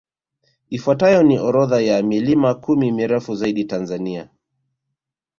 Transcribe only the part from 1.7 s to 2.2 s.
ya